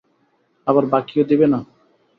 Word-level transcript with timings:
আবার 0.67 0.83
বাকিও 0.85 1.23
দিবেনা। 1.23 1.59